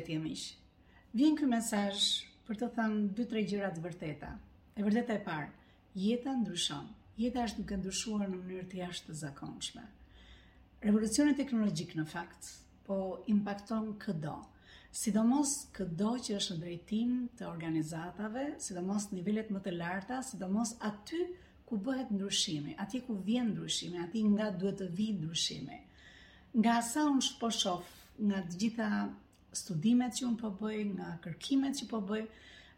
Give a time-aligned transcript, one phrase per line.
[0.00, 0.48] qeti e mish.
[1.16, 4.30] Vjen ky mesazh për të thënë dy tre gjëra të vërteta.
[4.78, 5.50] E vërteta e parë,
[6.04, 6.86] jeta ndryshon.
[7.20, 9.82] Jeta është duke ndryshuar në mënyrë të jashtëzakonshme.
[10.86, 12.48] Revolucioni teknologjik në fakt
[12.88, 12.96] po
[13.28, 14.38] impakton këdo.
[15.02, 21.26] Sidomos këdo që është në drejtim të organizatave, sidomos nivellet më të larta, sidomos aty
[21.68, 25.78] ku bëhet ndryshimi, aty ku vjen ndryshimi, aty nga duhet të vijë ndryshimi.
[26.58, 27.92] Nga sa unë shpo shof,
[28.26, 28.88] nga të gjitha
[29.56, 32.22] studimet që unë po bëj, nga kërkimet që po bëj,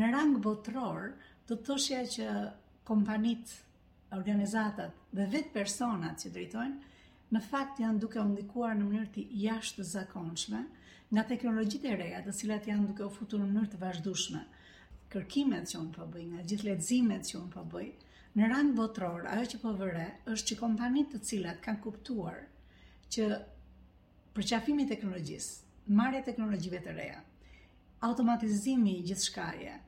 [0.00, 1.08] në rang botëror
[1.48, 2.28] do të thoshja që
[2.88, 3.52] kompanit,
[4.18, 6.92] organizatat dhe vetë personat që drejtojnë,
[7.34, 10.60] në fakt janë duke u ndikuar në mënyrë të jashtë zakonshme
[11.14, 14.44] nga teknologjitë e reja, të cilat janë duke u futur në mënyrë të vazhdueshme.
[15.14, 17.90] Kërkimet që unë po bëj, nga gjithë leximet që unë po bëj,
[18.38, 22.40] në rang botëror ajo që po vëre është që kompanitë të cilat kanë kuptuar
[23.16, 23.28] që
[24.38, 27.20] përqafimi teknologjisë marja teknologjive të reja,
[28.04, 29.80] automatizimi i gjithë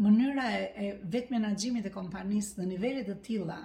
[0.00, 3.56] mënyra e vetë menaxhimit të kompanisë në nivellit të tila,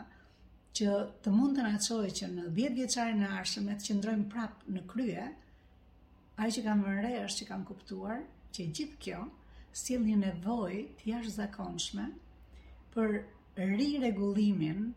[0.75, 4.73] që të mund të çojë që në 10 vjeqare në arshëm që të qëndrojmë prapë
[4.77, 5.27] në krye,
[6.37, 8.23] a i që kam vërre është që kam kuptuar
[8.55, 9.21] që gjithë kjo,
[9.75, 12.05] si një nevoj të jashë zakonshme
[12.93, 13.17] për
[13.59, 14.89] riregullimin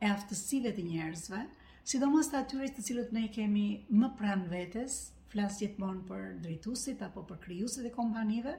[0.00, 1.42] e aftësive të njerëzve,
[1.90, 3.66] sidomos të atyre të cilët ne kemi
[4.00, 4.98] më pranë vetës,
[5.30, 8.54] flas gjithmonë për drejtuesit apo për krijuesit e kompanive,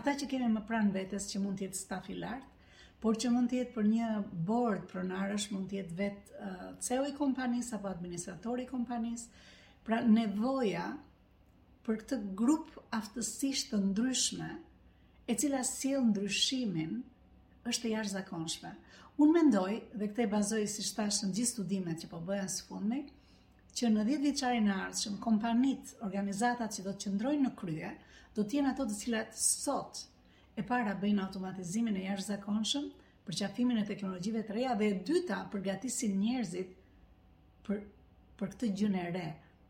[0.00, 2.54] ata që kene më pranë vetes që mund të jetë staf i lartë,
[3.02, 4.10] por që mund të jetë për një
[4.50, 9.42] board pronarësh, mund të jetë vet uh, CEO i kompanisë apo administratori i kompanisë.
[9.86, 10.84] Pra nevoja
[11.86, 12.70] për këtë grup
[13.00, 14.48] aftësish të ndryshme,
[15.26, 17.00] e cila sjell ndryshimin,
[17.70, 18.72] është e jashtëzakonshme.
[19.22, 22.66] Unë mendoj dhe këtë e bazoj si thashë në gjithë studimet që po bëja së
[22.70, 23.00] fundmi,
[23.74, 27.90] që në 10 vjeçarin e ardhshëm kompanit, organizatat që do të qëndrojnë në krye,
[28.36, 30.02] do të jenë ato të cilat sot
[30.60, 32.86] e para bëjnë automatizimin e jashtëzakonshëm
[33.26, 36.76] për qafimin e teknologjive të reja dhe e dyta përgatisin njerëzit
[37.66, 37.80] për
[38.36, 39.26] për këtë gjën e re,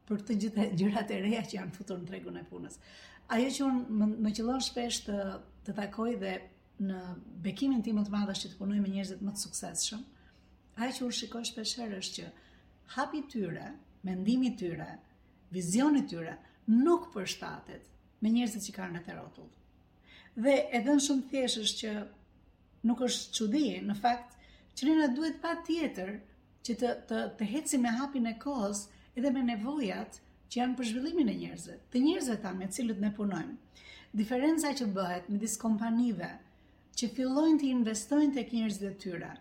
[0.08, 2.78] për këtë e gjërat e reja që janë futur në tregun e punës.
[3.36, 5.18] Ajo që unë më, qëllon shpesh të,
[5.76, 6.32] takoj dhe
[6.86, 7.02] në
[7.46, 10.02] bekimin tim më të madh është që të punoj me njerëzit më të suksesshëm.
[10.82, 12.32] Ajo që unë shikoj shpesh herë është që
[12.86, 14.98] hapi tyre, mendimi tyre,
[15.52, 16.38] vizioni tyre,
[16.84, 17.90] nuk përshtatet
[18.22, 19.64] me njerëzit që kanë në të rotullë.
[20.44, 21.92] Dhe edhe në shumë thjesht është që
[22.90, 24.36] nuk është qudi, në fakt,
[24.76, 26.10] që një në duhet pa tjetër
[26.66, 28.82] që të, të, të heci me hapin e kohës
[29.16, 30.18] edhe me nevojat
[30.48, 33.56] që janë për zhvillimin e njerëzve, të njerëzve ta me cilët ne punojmë.
[34.20, 36.28] Diferenca që bëhet me disë kompanive
[36.98, 39.32] që fillojnë të investojnë të njerëzit e tyra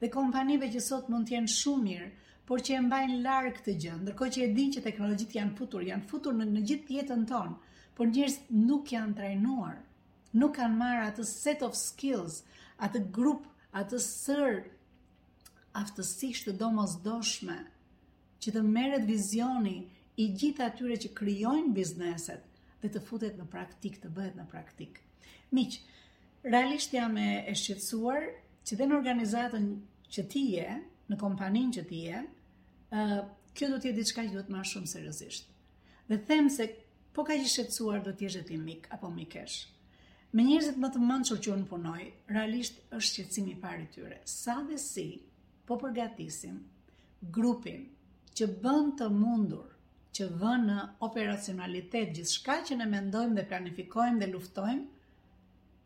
[0.00, 2.08] dhe kompanive që sot mund t'jenë shumë mirë,
[2.48, 5.82] por që e mbajnë larg këtë gjë, ndërkohë që e dinë që teknologjitë janë futur,
[5.88, 7.56] janë futur në në gjithë jetën tonë,
[7.98, 9.74] por njërës nuk janë trajnuar,
[10.40, 12.38] nuk kanë marë atë set of skills,
[12.86, 13.46] atë grup,
[13.82, 14.58] atë sër
[15.82, 17.58] aftësisht të domosdoshme
[18.42, 19.76] që të merret vizioni
[20.24, 22.46] i gjithë atyre që krijojnë bizneset
[22.80, 25.00] dhe të futet në praktik, të bëhet në praktik.
[25.56, 25.76] Miq,
[26.50, 28.24] realisht jam e shqetësuar
[28.66, 29.68] që dhe në organizatën
[30.14, 30.80] që ti je,
[31.10, 32.20] në kompaninë që ti je,
[33.56, 35.48] kjo do të jetë diçka që duhet marr shumë seriozisht.
[36.10, 36.68] Dhe them se
[37.14, 39.58] po ka shqetësuar do të jesh ti mik apo mikesh.
[40.34, 42.04] Me njerëzit më të mëndë që unë punoj,
[42.34, 44.20] realisht është shqetësimi i parë i tyre.
[44.30, 45.08] Sa dhe si
[45.66, 46.60] po përgatisim
[47.34, 47.88] grupin
[48.38, 49.74] që bën të mundur
[50.16, 50.76] që vën në
[51.08, 54.86] operacionalitet gjithçka që ne mendojmë dhe planifikojmë dhe luftojmë,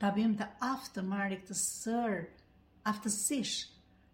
[0.00, 2.16] ta bëjmë të aftë marrë këtë sër
[2.90, 3.58] aftësish,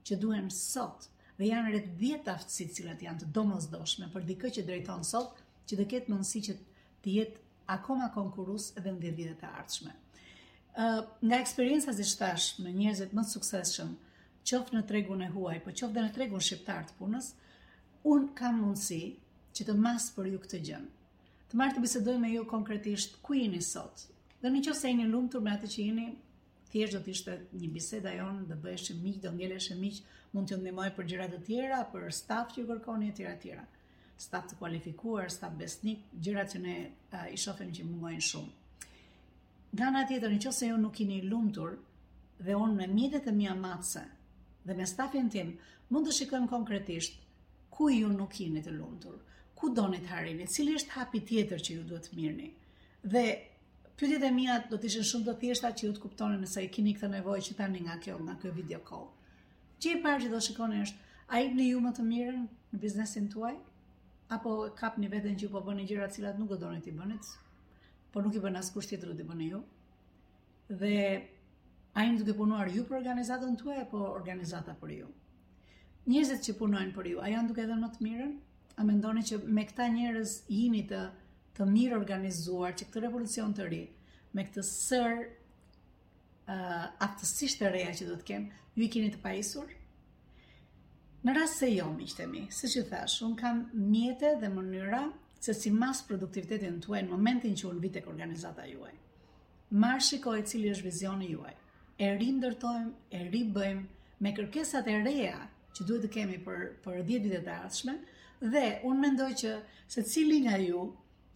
[0.08, 1.06] që duhen sot
[1.40, 5.38] dhe janë rreth 10 aftësi të cilat janë të domosdoshme për dikë që drejton sot,
[5.68, 6.56] që të ketë mundësi që
[7.04, 7.44] të jetë
[7.76, 9.92] akoma konkurus edhe në 10 vitet e ardhshme.
[10.76, 10.90] Ë
[11.28, 13.92] nga eksperjenca që shtash me njerëzit më të suksesshëm,
[14.50, 17.32] qoftë në tregun e huaj, po qoftë dhe në tregun shqiptar të punës,
[18.14, 19.00] un kam mundësi
[19.56, 20.82] që të mas për ju këtë gjë.
[21.50, 24.06] Të marr të bisedoj me ju konkretisht ku jeni sot.
[24.42, 26.08] Dhe nëse se jeni lumtur me atë që jeni,
[26.72, 29.96] thjesht do të ishte një biseda jonë, do bëheshim miq do ngeleshim miq
[30.36, 33.54] mund të ndihmoj për gjëra të tjera për staf që kërkoni etj etj
[34.24, 36.74] staf të kualifikuar staf besnik gjërat që ne
[37.32, 38.52] i shohim që mundojnë shumë
[39.78, 41.74] nga ana tjetër nëse ju nuk jeni lumtur
[42.48, 44.04] dhe unë me mjetet e mia matse
[44.68, 45.54] dhe me stafin tim
[45.88, 47.18] mund të shikojmë konkretisht
[47.78, 49.18] ku ju nuk jeni të lumtur
[49.60, 52.50] ku doni të harini cili është hapi tjetër që ju duhet të mirni
[53.16, 53.26] dhe
[54.00, 56.68] Pyetjet e mia do të ishin shumë të thjeshta që ju të kuptoni nëse i
[56.76, 59.02] keni këtë nevojë që tani nga kjo nga ky video call.
[59.82, 62.80] Çi e parë që do shikoni është a i bëni ju më të mirën në
[62.84, 63.58] biznesin tuaj?
[64.38, 67.20] Apo kap një vetën që ju po bëni gjera cilat nuk do do ti bënit?
[68.14, 69.60] Po nuk i bën asë kusht tjetër do bëni ju?
[70.80, 70.96] Dhe
[71.92, 75.08] a i në duke punuar ju për organizatën tuaj apo organizata për ju?
[76.08, 78.32] Njëzit që punojnë për ju, a janë duke edhe më të mirën?
[78.80, 81.04] A mendoni që me këta njërës jini të
[81.60, 83.80] të mirë organizuar që këtë revolucion të ri,
[84.32, 89.20] me këtë sër uh, aftësisht të reja që do të kemë, ju i keni të
[89.24, 89.74] pajisur?
[91.26, 93.58] Në rrasë se jo, mi qëtemi, si që thash, unë kam
[93.92, 95.02] mjete dhe mënyra
[95.40, 98.94] se si mas produktivitetin të uaj në momentin që unë vitek organizata juaj.
[99.84, 101.52] Marë shikoj cili është vizioni juaj.
[102.00, 103.84] E ri ndërtojmë, e ri bëjmë,
[104.24, 105.42] me kërkesat e reja
[105.76, 107.98] që duhet të kemi për, për 10 vitet e ardhshme,
[108.54, 109.54] dhe unë mendoj që
[109.94, 110.86] se cili nga ju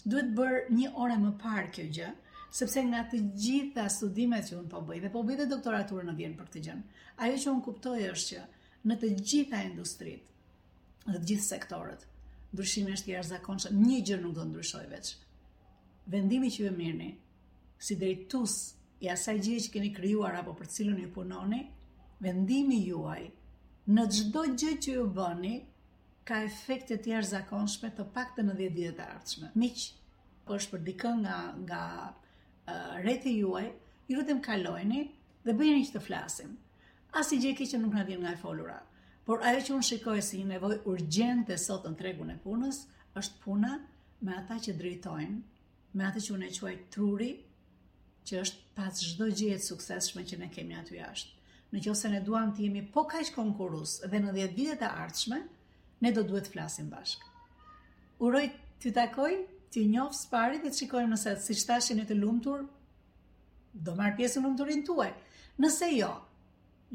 [0.05, 2.09] duhet bërë një orë më parë kjo gjë,
[2.59, 6.17] sepse nga të gjitha studimet që unë po bëj, dhe po bëj dhe doktoraturë në
[6.19, 6.77] vjenë për këtë gjë.
[7.25, 8.43] ajo që unë kuptoj është që
[8.91, 10.31] në të gjitha industrit
[11.07, 12.05] dhe të gjithë sektorët,
[12.55, 15.11] ndryshimi është jashtë zakonshë, një gjë nuk do ndryshoj veç.
[16.15, 17.11] Vendimi që ju mirëni,
[17.87, 18.57] si drejtus
[19.05, 21.63] i asaj gjithë që keni kryuar apo për cilën ju punoni,
[22.21, 23.23] vendimi juaj
[23.95, 25.57] në gjdo gjë që ju bëni,
[26.29, 29.49] ka efekte të jashtëzakonshme të paktë në 10 dhjetë të ardhshme.
[29.63, 29.83] Miq,
[30.47, 31.35] po është për dikë nga
[31.65, 31.81] nga
[32.97, 33.65] uh, juaj,
[34.09, 35.03] ju lutem kalojeni
[35.49, 36.55] dhe bëjeni që të flasim.
[37.23, 38.79] Asi gjë që nuk na vjen nga e folura.
[39.29, 42.81] Por ajo që unë shikoj si një nevojë urgjente sot në tregun e punës
[43.23, 43.75] është puna
[44.29, 45.41] me ata që drejtojnë,
[46.01, 47.31] me ata që unë e quaj truri,
[48.29, 51.31] që është pas çdo gjë e suksesshme që ne kemi aty jashtë.
[51.75, 54.93] Në qoftë se ne duam të jemi po kaq konkurus dhe në 10 vitet të
[55.05, 55.41] ardhshme,
[56.03, 57.23] ne do duhet të flasim bashk.
[58.29, 58.45] Uroj
[58.85, 59.35] të takoj,
[59.75, 62.65] të njofë së pari dhe të shikojmë nëse si shtashin e të lumtur,
[63.89, 65.09] do marrë pjesë në lumturin tuaj.
[65.65, 66.09] Nëse jo,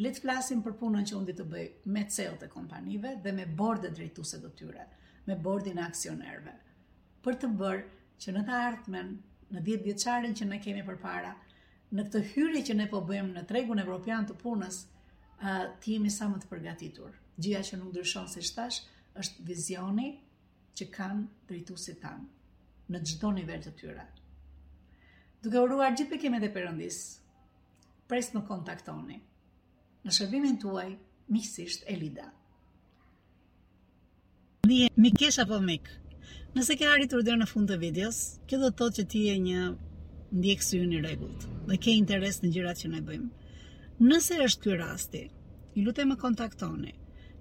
[0.05, 1.65] le të flasim për punën që undi të bëj
[1.95, 4.85] me ceo të kompanive dhe me bordet drejtuse do tyre,
[5.29, 6.55] me bordin aksionerve,
[7.25, 7.87] për të bërë
[8.23, 9.11] që në të ardhmen,
[9.55, 11.33] në djetë vjeqarin që ne kemi për para,
[11.91, 14.81] në këtë hyri që ne po bëjmë në tregun evropian të punës,
[15.39, 17.11] të jemi sa më të përgatitur
[17.43, 18.79] gjëja që nuk ndryshon se shtash
[19.21, 20.07] është vizioni
[20.77, 22.25] që kanë drejtuesit tan
[22.93, 24.05] në çdo nivel të tyre.
[25.43, 26.97] Duke uruar gjithë pikëmet dhe përëndis,
[28.11, 29.19] pres më kontaktoni.
[30.05, 30.89] Në shërbimin tuaj
[31.33, 32.27] miqësisht Elida.
[34.69, 35.87] Nie mikesh apo mik.
[36.55, 38.19] Nëse ke arritur deri në fund të videos,
[38.49, 39.61] kjo do të thotë që ti je një
[40.39, 43.29] ndjekës ynë i rregullt dhe ke interes në gjërat që ne bëjmë.
[44.09, 45.21] Nëse është ky rasti,
[45.75, 46.95] ju lutem të më kontaktoni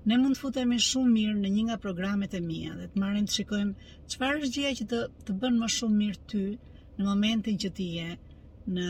[0.06, 3.24] ne mund të futemi shumë mirë në një nga programet e mia dhe të marrim
[3.26, 6.42] të shikojmë çfarë është gjëja që të të bën më shumë mirë ty
[6.98, 8.12] në momentin që ti je
[8.76, 8.86] në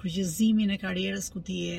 [0.00, 1.76] kryqëzimin e karrierës ku ti je,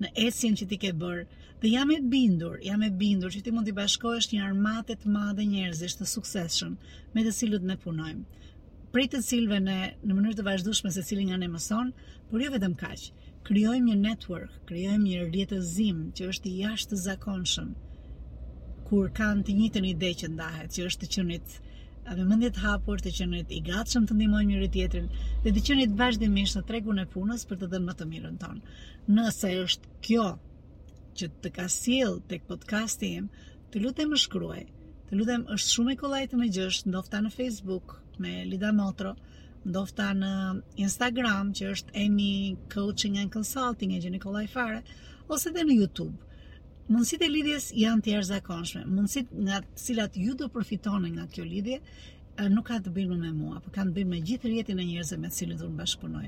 [0.00, 1.24] në esjen që ti ke bërë.
[1.60, 5.12] Dhe jam e bindur, jam e bindur që ti mund të bashkohesh një armatë të
[5.12, 6.76] madhe njerëzish të suksesshëm
[7.14, 8.46] me të cilët ne punojmë.
[8.94, 9.78] Prej të cilëve ne
[10.08, 11.92] në mënyrë të vazhdueshme secili nga ne mëson,
[12.30, 13.10] por jo vetëm kaq
[13.48, 17.70] kryojmë një network, kryojmë një rjetëzim që është i jashtë zakonshëm,
[18.90, 21.54] kur kanë të njëtën ide që ndahet, që është të qënit
[22.18, 25.04] me mendje të hapur, të qenit i gatshëm të ndihmojmë njëri tjetrin
[25.44, 28.74] dhe të qenit vazhdimisht në tregun e punës për të dhënë më të mirën tonë.
[29.18, 30.24] Nëse është kjo
[31.20, 33.28] që të ka sjell tek podcasti im,
[33.70, 34.64] të lutem është shkruaj.
[35.10, 39.14] Të lutem, është shumë e kolajtë me gjësh, ndofta në Facebook me Lida Motro,
[39.64, 40.28] ndofta në
[40.80, 44.80] Instagram që është Emi Coaching and Consulting e gjeni kollaj fare
[45.28, 46.16] ose edhe në YouTube.
[46.90, 48.82] Mundësitë e lidhjes janë të jashtëzakonshme.
[48.88, 51.78] Mundësitë nga të cilat ju do të përfitoni nga kjo lidhje
[52.50, 55.18] nuk ka të bëjë me mua, por ka të bëjnë me gjithë rjetin e njerëzve
[55.20, 56.24] me të cilët do të bashkëpunoj.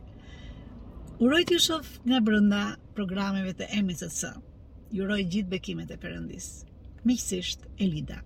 [1.24, 2.60] Uroj të shoh nga brenda
[2.98, 4.34] programeve të Emi CC.
[4.92, 6.52] Ju uroj gjithë bekimet e Perëndis.
[7.08, 8.22] Miqësisht Elida.